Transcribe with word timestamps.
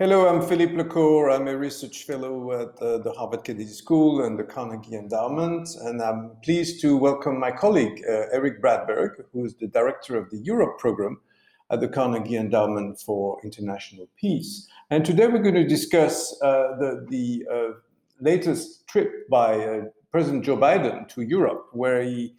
Hello, 0.00 0.26
I'm 0.26 0.42
Philippe 0.42 0.74
Le 0.74 0.82
Corre. 0.82 1.30
I'm 1.30 1.46
a 1.46 1.56
research 1.56 2.02
fellow 2.02 2.50
at 2.50 2.82
uh, 2.82 2.98
the 2.98 3.12
Harvard 3.12 3.44
Kennedy 3.44 3.68
School 3.68 4.24
and 4.24 4.36
the 4.36 4.42
Carnegie 4.42 4.96
Endowment, 4.96 5.68
and 5.82 6.02
I'm 6.02 6.32
pleased 6.42 6.80
to 6.80 6.96
welcome 6.96 7.38
my 7.38 7.52
colleague 7.52 8.02
uh, 8.04 8.26
Erik 8.32 8.60
Brattberg, 8.60 9.24
who 9.32 9.44
is 9.44 9.54
the 9.54 9.68
director 9.68 10.16
of 10.16 10.30
the 10.30 10.38
Europe 10.38 10.80
program 10.80 11.20
at 11.70 11.80
the 11.80 11.86
Carnegie 11.86 12.34
Endowment 12.34 13.00
for 13.02 13.38
International 13.44 14.08
Peace. 14.16 14.66
And 14.90 15.04
today 15.04 15.28
we're 15.28 15.38
going 15.38 15.54
to 15.54 15.64
discuss 15.64 16.36
uh, 16.42 16.74
the, 16.80 17.06
the 17.08 17.44
uh, 17.48 17.74
latest 18.18 18.88
trip 18.88 19.30
by 19.30 19.64
uh, 19.64 19.80
President 20.10 20.44
Joe 20.44 20.56
Biden 20.56 21.06
to 21.10 21.22
Europe, 21.22 21.68
where 21.72 22.02
he 22.02 22.34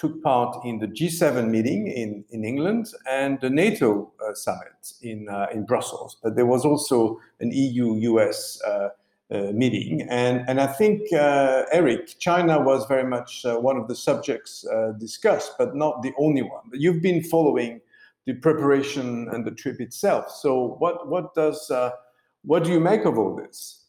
took 0.00 0.22
part 0.22 0.64
in 0.64 0.78
the 0.78 0.86
G7 0.86 1.50
meeting 1.50 1.86
in, 1.86 2.24
in 2.30 2.42
England 2.42 2.86
and 3.06 3.38
the 3.42 3.50
NATO 3.50 4.10
uh, 4.26 4.32
summit 4.32 4.94
in, 5.02 5.28
uh, 5.28 5.48
in 5.52 5.66
Brussels. 5.66 6.16
But 6.22 6.36
there 6.36 6.46
was 6.46 6.64
also 6.64 7.20
an 7.40 7.50
EU 7.52 7.96
US 8.14 8.58
uh, 8.62 8.88
uh, 9.30 9.52
meeting. 9.52 10.06
And, 10.08 10.42
and 10.48 10.58
I 10.58 10.68
think, 10.68 11.12
uh, 11.12 11.64
Erik, 11.70 12.18
China 12.18 12.58
was 12.58 12.86
very 12.86 13.04
much 13.04 13.44
uh, 13.44 13.56
one 13.56 13.76
of 13.76 13.88
the 13.88 13.94
subjects 13.94 14.64
discussed, 14.98 15.52
but 15.58 15.76
not 15.76 16.02
the 16.02 16.12
only 16.18 16.42
one. 16.42 16.62
But 16.70 16.80
you've 16.80 17.02
been 17.02 17.22
following 17.22 17.82
the 18.26 18.32
preparation 18.34 19.28
and 19.32 19.44
the 19.44 19.50
trip 19.50 19.80
itself. 19.80 20.30
So, 20.30 20.76
what, 20.78 21.08
what, 21.08 21.34
does, 21.34 21.70
what 22.42 22.64
do 22.64 22.70
you 22.72 22.80
make 22.80 23.04
of 23.04 23.18
all 23.18 23.36
this? 23.36 23.84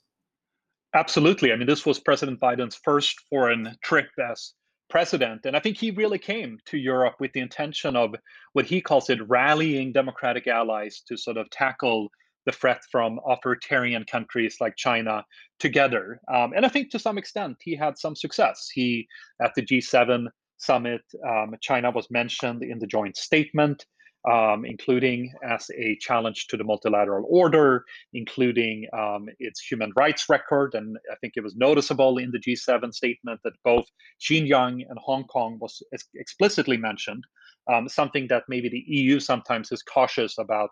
Absolutely. 0.94 1.54
I 1.54 1.56
mean, 1.56 1.68
this 1.68 1.86
was 1.86 2.00
President 2.00 2.42
Biden's 2.42 2.76
first 2.76 3.22
foreign 3.30 3.78
trip 3.82 4.10
as 4.20 4.54
president. 4.92 5.46
And 5.46 5.56
I 5.56 5.60
think 5.60 5.78
he 5.78 5.90
really 5.90 6.20
came 6.20 6.60
to 6.66 6.78
Europe 6.78 7.16
with 7.20 7.32
the 7.34 7.40
intention 7.40 7.96
of 7.96 8.14
what 8.54 8.66
he 8.66 8.82
calls 8.82 9.10
it 9.10 9.28
rallying 9.28 9.92
democratic 9.92 10.48
allies 10.48 11.02
to 11.08 11.18
sort 11.18 11.38
of 11.38 11.50
tackle 11.50 12.10
the 12.46 12.52
threat 12.52 12.82
from 12.92 13.20
authoritarian 13.26 14.04
countries 14.04 14.58
like 14.60 14.76
China 14.76 15.24
together. 15.60 16.20
Um, 16.32 16.54
and 16.56 16.66
I 16.66 16.70
think 16.70 16.92
to 16.92 17.00
some 17.00 17.18
extent 17.18 17.58
he 17.62 17.76
had 17.76 17.98
some 17.98 18.16
success. 18.16 18.70
He, 18.74 19.08
at 19.42 19.54
the 19.56 19.62
G7 19.62 20.28
summit, 20.58 21.02
um, 21.28 21.56
China 21.62 21.92
was 21.92 22.08
mentioned 22.12 22.64
in 22.64 22.80
the 22.80 22.88
joint 22.88 23.16
statement 23.16 23.86
um, 24.30 24.66
including 24.66 25.34
as 25.44 25.70
a 25.76 25.98
challenge 26.00 26.48
to 26.48 26.58
the 26.58 26.64
multilateral 26.64 27.26
order, 27.30 27.86
including 28.14 28.88
um, 28.98 29.28
its 29.40 29.60
human 29.62 29.92
rights 29.96 30.30
record. 30.30 30.76
And 30.76 30.98
I 31.12 31.16
think 31.22 31.34
it 31.36 31.44
was 31.44 31.56
noticeable 31.56 32.18
in 32.18 32.32
the 32.32 32.40
G7 32.40 32.94
statement 32.94 33.40
that 33.44 33.54
both 33.64 33.86
Xinjiang 34.22 34.84
and 34.88 35.00
Hong 35.00 35.24
Kong 35.26 35.58
was 35.60 35.82
explicitly 36.16 36.78
mentioned, 36.78 37.24
um, 37.72 37.90
something 37.90 38.28
that 38.28 38.44
maybe 38.48 38.70
the 38.70 38.84
EU 38.88 39.20
sometimes 39.20 39.72
is 39.72 39.82
cautious 39.82 40.38
about 40.38 40.70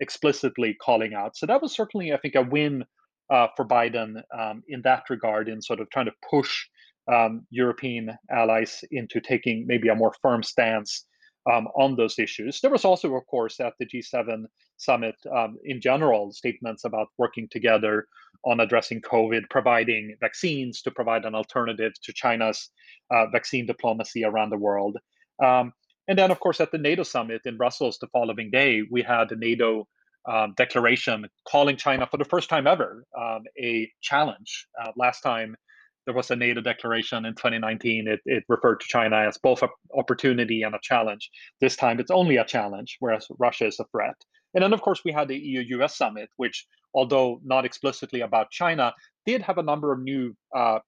explicitly 0.00 0.74
calling 0.74 1.14
out. 1.14 1.36
So 1.36 1.46
that 1.46 1.62
was 1.62 1.72
certainly, 1.72 2.12
I 2.12 2.18
think, 2.18 2.34
a 2.34 2.42
win 2.42 2.84
uh, 3.30 3.48
for 3.56 3.64
Biden 3.64 4.22
um, 4.38 4.62
in 4.68 4.82
that 4.82 5.04
regard, 5.10 5.48
in 5.48 5.62
sort 5.62 5.80
of 5.80 5.90
trying 5.90 6.06
to 6.06 6.12
push 6.28 6.66
um, 7.12 7.46
European 7.50 8.16
allies 8.30 8.84
into 8.90 9.20
taking 9.20 9.66
maybe 9.66 9.88
a 9.88 9.94
more 9.94 10.14
firm 10.22 10.42
stance 10.42 11.04
um, 11.50 11.68
on 11.76 11.96
those 11.96 12.18
issues. 12.18 12.60
There 12.60 12.70
was 12.70 12.84
also, 12.84 13.14
of 13.14 13.26
course, 13.26 13.60
at 13.60 13.74
the 13.78 13.86
G7 13.86 14.44
summit 14.76 15.16
um, 15.34 15.56
in 15.64 15.80
general, 15.80 16.32
statements 16.32 16.84
about 16.84 17.08
working 17.18 17.48
together 17.50 18.06
on 18.44 18.60
addressing 18.60 19.00
COVID, 19.00 19.48
providing 19.50 20.16
vaccines 20.20 20.82
to 20.82 20.90
provide 20.90 21.24
an 21.24 21.34
alternative 21.34 21.92
to 22.02 22.12
China's 22.12 22.70
uh, 23.10 23.26
vaccine 23.30 23.66
diplomacy 23.66 24.24
around 24.24 24.50
the 24.50 24.58
world. 24.58 24.96
Um, 25.42 25.72
and 26.08 26.18
then, 26.18 26.30
of 26.30 26.40
course, 26.40 26.60
at 26.60 26.72
the 26.72 26.78
NATO 26.78 27.04
summit 27.04 27.42
in 27.44 27.56
Brussels 27.56 27.98
the 28.00 28.08
following 28.08 28.50
day, 28.50 28.82
we 28.90 29.02
had 29.02 29.30
a 29.30 29.36
NATO 29.36 29.86
um, 30.30 30.54
declaration 30.56 31.26
calling 31.48 31.76
China 31.76 32.06
for 32.06 32.16
the 32.16 32.24
first 32.24 32.48
time 32.48 32.66
ever 32.66 33.04
um, 33.18 33.42
a 33.58 33.90
challenge. 34.00 34.66
Uh, 34.80 34.90
last 34.96 35.20
time 35.20 35.56
there 36.04 36.14
was 36.14 36.30
a 36.30 36.36
NATO 36.36 36.60
declaration 36.60 37.24
in 37.24 37.34
2019. 37.34 38.08
It, 38.08 38.20
it 38.24 38.44
referred 38.48 38.80
to 38.80 38.86
China 38.86 39.16
as 39.16 39.38
both 39.38 39.62
an 39.62 39.68
opportunity 39.96 40.62
and 40.62 40.74
a 40.74 40.80
challenge. 40.82 41.30
This 41.60 41.76
time 41.76 42.00
it's 42.00 42.10
only 42.10 42.36
a 42.36 42.44
challenge, 42.44 42.96
whereas 43.00 43.26
Russia 43.38 43.66
is 43.66 43.78
a 43.80 43.84
threat. 43.92 44.16
And 44.54 44.62
then, 44.62 44.72
of 44.72 44.82
course, 44.82 45.02
we 45.04 45.12
had 45.12 45.28
the 45.28 45.36
EU 45.36 45.78
US 45.78 45.96
summit, 45.96 46.28
which, 46.36 46.66
although 46.94 47.40
not 47.44 47.64
explicitly 47.64 48.20
about 48.20 48.50
China, 48.50 48.92
did 49.24 49.42
have 49.42 49.58
a 49.58 49.62
number 49.62 49.92
of 49.92 50.00
new 50.00 50.36
uh, 50.54 50.80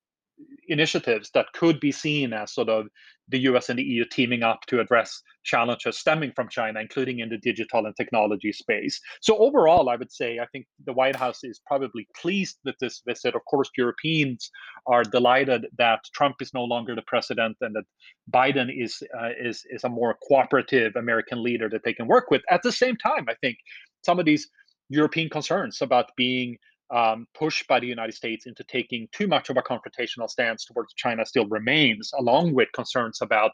initiatives 0.69 1.31
that 1.34 1.52
could 1.52 1.81
be 1.81 1.92
seen 1.92 2.32
as 2.32 2.52
sort 2.52 2.69
of 2.69 2.86
the 3.28 3.38
US 3.40 3.68
and 3.68 3.78
the 3.78 3.82
EU 3.82 4.04
teaming 4.04 4.42
up 4.42 4.60
to 4.66 4.80
address 4.80 5.22
challenges 5.44 5.98
stemming 5.98 6.32
from 6.34 6.48
China, 6.48 6.80
including 6.80 7.20
in 7.20 7.28
the 7.28 7.38
digital 7.38 7.86
and 7.86 7.94
technology 7.96 8.52
space. 8.52 9.00
So, 9.20 9.36
overall, 9.38 9.88
I 9.88 9.96
would 9.96 10.12
say 10.12 10.38
I 10.38 10.46
think 10.46 10.66
the 10.84 10.92
White 10.92 11.16
House 11.16 11.44
is 11.44 11.60
probably 11.66 12.06
pleased 12.20 12.58
with 12.64 12.76
this 12.80 13.02
visit. 13.06 13.34
Of 13.34 13.44
course, 13.46 13.70
Europeans 13.76 14.50
are 14.86 15.04
delighted 15.04 15.66
that 15.78 16.00
Trump 16.14 16.36
is 16.40 16.52
no 16.54 16.64
longer 16.64 16.94
the 16.94 17.02
president 17.02 17.56
and 17.60 17.74
that 17.74 17.84
Biden 18.30 18.70
is, 18.74 19.02
uh, 19.18 19.30
is, 19.40 19.62
is 19.70 19.84
a 19.84 19.88
more 19.88 20.16
cooperative 20.26 20.96
American 20.96 21.42
leader 21.42 21.68
that 21.70 21.82
they 21.84 21.94
can 21.94 22.06
work 22.06 22.30
with. 22.30 22.42
At 22.50 22.62
the 22.62 22.72
same 22.72 22.96
time, 22.96 23.26
I 23.28 23.34
think 23.40 23.58
some 24.02 24.18
of 24.18 24.24
these 24.24 24.48
European 24.88 25.30
concerns 25.30 25.80
about 25.80 26.10
being 26.16 26.56
um, 26.94 27.27
push 27.34 27.66
by 27.66 27.81
the 27.81 27.87
United 27.87 28.15
States 28.15 28.47
into 28.47 28.62
taking 28.65 29.09
too 29.10 29.27
much 29.27 29.50
of 29.50 29.56
a 29.56 29.62
confrontational 29.62 30.31
stance 30.31 30.65
towards 30.65 30.94
China 30.94 31.27
still 31.27 31.47
remains, 31.49 32.12
along 32.16 32.55
with 32.55 32.69
concerns 32.72 33.19
about 33.21 33.50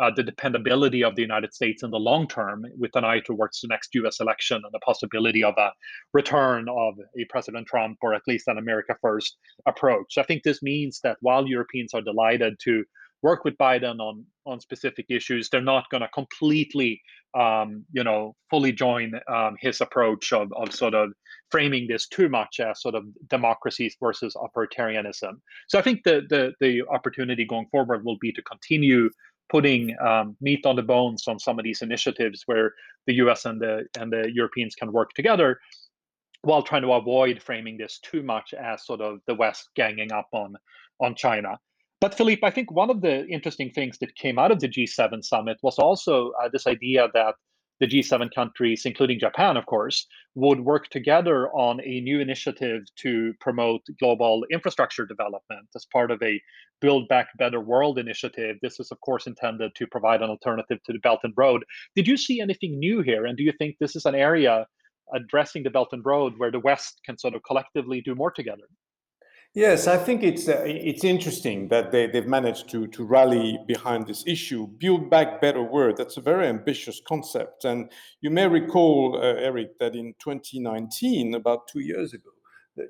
uh, 0.00 0.10
the 0.14 0.22
dependability 0.22 1.04
of 1.04 1.14
the 1.14 1.20
United 1.22 1.52
States 1.52 1.82
in 1.82 1.90
the 1.90 1.98
long 1.98 2.26
term, 2.26 2.64
with 2.78 2.96
an 2.96 3.04
eye 3.04 3.20
towards 3.20 3.60
the 3.60 3.68
next 3.68 3.94
US 3.94 4.20
election 4.20 4.56
and 4.64 4.72
the 4.72 4.78
possibility 4.78 5.44
of 5.44 5.54
a 5.58 5.70
return 6.14 6.66
of 6.70 6.94
a 7.18 7.24
President 7.28 7.66
Trump 7.66 7.98
or 8.00 8.14
at 8.14 8.22
least 8.26 8.48
an 8.48 8.56
America 8.56 8.96
First 9.02 9.36
approach. 9.66 10.16
I 10.16 10.22
think 10.22 10.42
this 10.42 10.62
means 10.62 11.00
that 11.02 11.18
while 11.20 11.46
Europeans 11.46 11.92
are 11.92 12.00
delighted 12.00 12.58
to 12.60 12.84
work 13.22 13.44
with 13.44 13.56
Biden 13.58 14.00
on 14.00 14.24
on 14.46 14.60
specific 14.60 15.06
issues. 15.08 15.48
They're 15.48 15.60
not 15.60 15.90
going 15.90 16.00
to 16.00 16.08
completely, 16.08 17.02
um, 17.38 17.84
you 17.92 18.02
know, 18.02 18.34
fully 18.50 18.72
join 18.72 19.12
um, 19.28 19.56
his 19.60 19.80
approach 19.80 20.32
of 20.32 20.52
of 20.52 20.74
sort 20.74 20.94
of 20.94 21.12
framing 21.50 21.86
this 21.86 22.08
too 22.08 22.28
much 22.28 22.60
as 22.60 22.80
sort 22.80 22.94
of 22.94 23.04
democracies 23.28 23.96
versus 24.00 24.34
authoritarianism. 24.36 25.34
So 25.68 25.78
I 25.78 25.82
think 25.82 26.04
the 26.04 26.22
the 26.28 26.52
the 26.60 26.82
opportunity 26.88 27.44
going 27.44 27.66
forward 27.70 28.04
will 28.04 28.18
be 28.18 28.32
to 28.32 28.42
continue 28.42 29.10
putting 29.50 29.96
um, 30.00 30.36
meat 30.40 30.66
on 30.66 30.76
the 30.76 30.82
bones 30.82 31.26
on 31.26 31.38
some 31.38 31.58
of 31.58 31.64
these 31.64 31.82
initiatives 31.82 32.42
where 32.46 32.74
the 33.06 33.14
U.S. 33.14 33.44
and 33.44 33.60
the 33.60 33.86
and 33.98 34.12
the 34.12 34.30
Europeans 34.32 34.74
can 34.74 34.92
work 34.92 35.12
together 35.14 35.58
while 36.42 36.62
trying 36.62 36.82
to 36.82 36.92
avoid 36.92 37.42
framing 37.42 37.76
this 37.76 37.98
too 38.00 38.22
much 38.22 38.54
as 38.54 38.86
sort 38.86 39.00
of 39.00 39.18
the 39.26 39.34
West 39.34 39.70
ganging 39.74 40.12
up 40.12 40.28
on 40.32 40.54
on 41.00 41.14
China. 41.14 41.58
But 42.00 42.14
Philippe, 42.14 42.46
I 42.46 42.50
think 42.50 42.70
one 42.70 42.90
of 42.90 43.00
the 43.00 43.26
interesting 43.26 43.70
things 43.70 43.98
that 43.98 44.14
came 44.14 44.38
out 44.38 44.52
of 44.52 44.60
the 44.60 44.68
G7 44.68 45.24
summit 45.24 45.58
was 45.62 45.78
also 45.78 46.30
uh, 46.40 46.48
this 46.52 46.66
idea 46.66 47.08
that 47.12 47.34
the 47.80 47.86
G7 47.86 48.32
countries, 48.34 48.82
including 48.84 49.18
Japan, 49.18 49.56
of 49.56 49.66
course, 49.66 50.06
would 50.36 50.60
work 50.60 50.88
together 50.90 51.48
on 51.50 51.80
a 51.84 52.00
new 52.00 52.20
initiative 52.20 52.82
to 52.96 53.34
promote 53.40 53.82
global 53.98 54.44
infrastructure 54.52 55.06
development 55.06 55.68
as 55.74 55.86
part 55.92 56.10
of 56.10 56.22
a 56.22 56.40
Build 56.80 57.08
Back 57.08 57.28
Better 57.36 57.60
World 57.60 57.98
initiative. 57.98 58.56
This 58.62 58.78
is, 58.78 58.90
of 58.92 59.00
course, 59.00 59.26
intended 59.26 59.74
to 59.74 59.86
provide 59.86 60.22
an 60.22 60.30
alternative 60.30 60.78
to 60.84 60.92
the 60.92 61.00
Belt 61.00 61.20
and 61.24 61.34
Road. 61.36 61.64
Did 61.96 62.06
you 62.06 62.16
see 62.16 62.40
anything 62.40 62.78
new 62.78 63.00
here? 63.00 63.26
And 63.26 63.36
do 63.36 63.42
you 63.42 63.52
think 63.58 63.76
this 63.78 63.96
is 63.96 64.06
an 64.06 64.14
area 64.14 64.66
addressing 65.14 65.64
the 65.64 65.70
Belt 65.70 65.88
and 65.92 66.04
Road 66.04 66.34
where 66.36 66.52
the 66.52 66.60
West 66.60 67.00
can 67.04 67.18
sort 67.18 67.34
of 67.34 67.42
collectively 67.42 68.00
do 68.00 68.14
more 68.14 68.30
together? 68.30 68.68
Yes, 69.58 69.88
I 69.88 69.96
think 69.96 70.22
it's 70.22 70.46
uh, 70.48 70.62
it's 70.64 71.02
interesting 71.02 71.66
that 71.66 71.90
they, 71.90 72.06
they've 72.06 72.28
managed 72.28 72.68
to 72.68 72.86
to 72.86 73.02
rally 73.02 73.58
behind 73.66 74.06
this 74.06 74.22
issue. 74.24 74.68
Build 74.68 75.10
back 75.10 75.40
better 75.40 75.64
world. 75.64 75.96
That's 75.96 76.16
a 76.16 76.20
very 76.20 76.46
ambitious 76.46 77.00
concept, 77.04 77.64
and 77.64 77.90
you 78.20 78.30
may 78.30 78.46
recall, 78.46 79.16
uh, 79.16 79.46
Erik, 79.48 79.76
that 79.80 79.96
in 79.96 80.14
2019, 80.20 81.34
about 81.34 81.66
two 81.66 81.80
years 81.80 82.14
ago, 82.14 82.30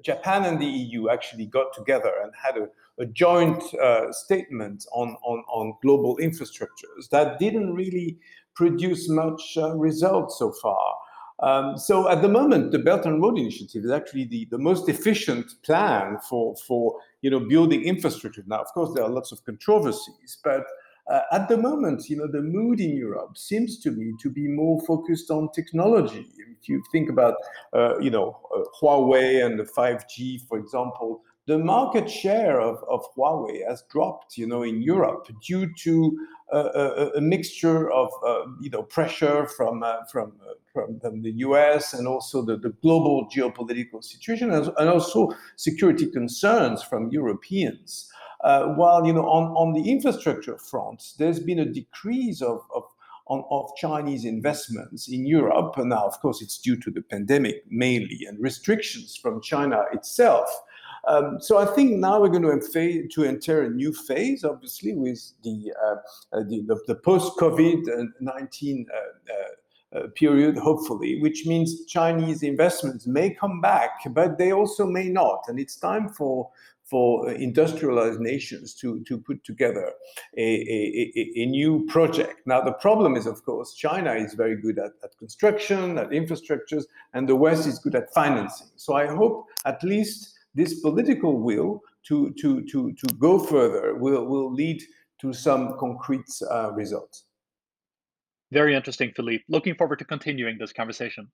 Japan 0.05 0.45
and 0.45 0.61
the 0.61 0.67
EU 0.67 1.09
actually 1.09 1.47
got 1.47 1.73
together 1.73 2.13
and 2.23 2.33
had 2.37 2.59
a, 2.59 2.69
a 3.03 3.07
joint 3.07 3.63
uh, 3.83 4.13
statement 4.13 4.85
on, 4.93 5.17
on 5.25 5.43
on 5.49 5.73
global 5.81 6.19
infrastructures 6.19 7.09
that 7.11 7.39
didn't 7.39 7.73
really 7.73 8.19
produce 8.55 9.09
much 9.09 9.57
uh, 9.57 9.75
results 9.75 10.39
so 10.39 10.53
far. 10.61 10.97
Um, 11.41 11.79
so 11.79 12.09
at 12.09 12.21
the 12.21 12.29
moment, 12.29 12.73
the 12.73 12.81
Belt 12.81 13.07
and 13.07 13.23
Road 13.23 13.39
Initiative 13.39 13.85
is 13.85 13.91
actually 13.91 14.25
the, 14.25 14.47
the 14.51 14.59
most 14.59 14.89
efficient 14.89 15.47
plan 15.63 16.19
for, 16.29 16.57
for 16.67 16.99
you 17.23 17.31
know, 17.31 17.41
building 17.41 17.85
infrastructure. 17.85 18.43
Now, 18.47 18.61
of 18.61 18.69
course, 18.69 18.95
there 18.95 19.05
are 19.05 19.11
lots 19.11 19.31
of 19.31 19.45
controversies, 19.45 20.39
but 20.43 20.65
uh, 21.09 21.21
at 21.33 21.49
the 21.49 21.57
moment, 21.57 22.11
you 22.11 22.17
know, 22.17 22.27
the 22.27 22.43
mood 22.43 22.81
in 22.81 22.95
Europe 22.95 23.39
seems 23.39 23.79
to 23.81 23.91
me 23.91 24.13
to 24.21 24.31
be 24.31 24.47
more 24.47 24.81
focused 24.87 25.31
on 25.31 25.51
technology. 25.53 26.27
If 26.61 26.69
you 26.69 26.83
think 26.93 27.09
about, 27.09 27.35
uh, 27.73 27.99
you 27.99 28.11
know, 28.11 28.41
uh, 28.55 28.63
Huawei 28.81 29.45
and 29.45 29.59
the 29.59 29.65
5G, 29.65 30.47
for 30.47 30.59
example, 30.59 31.23
the 31.47 31.59
market 31.59 32.11
share 32.11 32.61
of, 32.61 32.85
of 32.91 33.03
Huawei 33.17 33.67
has 33.67 33.85
dropped, 33.91 34.37
you 34.37 34.47
know, 34.47 34.65
in 34.65 34.83
Europe 34.83 35.29
due 35.47 35.73
to 35.79 36.19
a, 36.53 37.11
a, 37.17 37.21
mixture 37.21 37.91
of 37.91 38.11
uh, 38.27 38.45
you 38.61 38.71
know 38.71 38.83
pressure 38.83 39.47
from 39.47 39.83
uh, 39.83 40.05
from, 40.11 40.33
uh, 40.43 40.55
from, 40.73 40.99
from 41.01 41.23
the 41.23 41.33
U.S. 41.47 41.95
and 41.95 42.09
also 42.09 42.43
the, 42.43 42.57
the 42.57 42.71
global 42.83 43.29
geopolitical 43.29 44.03
situation, 44.03 44.51
and 44.53 44.89
also 44.89 45.35
security 45.57 46.07
concerns 46.07 46.83
from 46.83 47.11
Europeans. 47.11 48.11
Uh, 48.45 48.69
while 48.75 49.05
you 49.05 49.13
know 49.13 49.27
on, 49.27 49.51
on 49.57 49.73
the 49.75 49.91
infrastructure 49.91 50.57
front, 50.59 51.13
there's 51.19 51.41
been 51.41 51.59
a 51.59 51.67
decrease 51.67 52.41
of, 52.41 52.63
of 52.75 52.85
on, 53.29 53.45
of 53.51 53.71
Chinese 53.77 54.25
investments 54.25 55.09
in 55.09 55.27
Europe. 55.27 55.75
And 55.77 55.91
now, 55.91 56.07
of 56.07 56.19
course, 56.21 56.43
it's 56.43 56.59
due 56.59 56.77
to 56.77 56.91
the 56.91 57.03
pandemic 57.03 57.65
mainly 57.71 58.21
and 58.27 58.39
restrictions 58.41 59.17
from 59.17 59.41
China 59.41 59.83
itself. 59.93 60.49
Um, 61.09 61.41
so 61.41 61.57
I 61.57 61.65
think 61.65 61.93
now 61.93 62.21
we're 62.21 62.29
going 62.29 62.43
to, 62.43 63.09
to 63.09 63.25
enter 63.25 63.63
a 63.63 63.71
new 63.71 63.93
phase, 63.93 64.45
obviously, 64.45 64.95
with 64.95 65.33
the, 65.43 65.73
uh, 65.83 65.97
uh 66.37 66.43
the, 66.45 66.63
the, 66.67 66.79
the 66.87 66.95
post-COVID-19 66.97 68.87
uh, 68.87 69.97
uh, 69.97 70.07
period, 70.15 70.59
hopefully, 70.59 71.19
which 71.23 71.47
means 71.47 71.87
Chinese 71.87 72.43
investments 72.43 73.07
may 73.07 73.31
come 73.31 73.63
back, 73.63 73.91
but 74.11 74.37
they 74.37 74.53
also 74.53 74.85
may 74.85 75.09
not. 75.09 75.45
And 75.49 75.59
it's 75.59 75.77
time 75.77 76.11
for 76.11 76.51
for 76.85 77.31
industrialized 77.33 78.19
nations 78.19 78.73
to, 78.73 79.05
to 79.05 79.19
put 79.19 79.45
together 79.45 79.93
a, 80.39 80.43
a, 80.43 81.33
a, 81.37 81.45
new 81.45 81.85
project. 81.87 82.41
Now, 82.47 82.63
the 82.63 82.73
problem 82.73 83.15
is, 83.15 83.27
of 83.27 83.45
course, 83.45 83.75
China 83.75 84.15
is 84.15 84.33
very 84.33 84.57
good 84.57 84.79
at, 84.79 84.93
at 85.05 85.17
construction, 85.19 85.99
at 85.99 86.09
infrastructures, 86.11 86.85
and 87.13 87.29
the 87.29 87.37
West 87.37 87.67
is 87.67 87.79
good 87.79 87.95
at 87.95 88.13
financing. 88.15 88.69
So 88.77 88.95
I 88.95 89.07
hope 89.07 89.49
at 89.67 89.85
least 89.85 90.38
this 90.59 90.81
political 90.81 91.41
will 91.41 91.81
to, 92.09 92.35
to, 92.41 92.65
to, 92.71 92.93
to 92.93 93.07
go 93.15 93.39
further 93.39 93.95
will, 93.95 94.25
will 94.27 94.53
lead 94.53 94.83
to 95.21 95.33
some 95.33 95.77
concrete 95.79 96.31
uh, 96.51 96.73
results. 96.73 97.27
Very 98.51 98.75
interesting, 98.75 99.13
Philippe. 99.15 99.45
Looking 99.49 99.77
forward 99.77 99.99
to 100.01 100.05
continuing 100.05 100.59
this 100.59 100.73
conversation. 100.73 101.29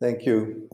Thank 0.00 0.24
you. 0.24 0.68